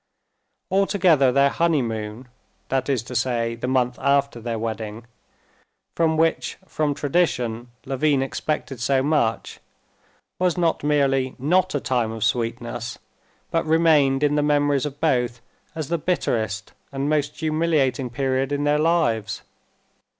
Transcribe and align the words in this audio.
Altogether 0.71 1.31
their 1.31 1.51
honeymoon—that 1.51 2.89
is 2.89 3.03
to 3.03 3.13
say, 3.13 3.53
the 3.53 3.67
month 3.67 3.99
after 3.99 4.41
their 4.41 4.57
wedding—from 4.57 6.17
which 6.17 6.57
from 6.65 6.95
tradition 6.95 7.67
Levin 7.85 8.23
expected 8.23 8.79
so 8.81 9.03
much, 9.03 9.59
was 10.39 10.57
not 10.57 10.83
merely 10.83 11.35
not 11.37 11.75
a 11.75 11.79
time 11.79 12.11
of 12.11 12.23
sweetness, 12.23 12.97
but 13.51 13.63
remained 13.67 14.23
in 14.23 14.33
the 14.33 14.41
memories 14.41 14.87
of 14.87 14.99
both 14.99 15.39
as 15.75 15.89
the 15.89 15.99
bitterest 15.99 16.73
and 16.91 17.07
most 17.07 17.37
humiliating 17.39 18.09
period 18.09 18.51
in 18.51 18.63
their 18.63 18.79
lives. 18.79 19.43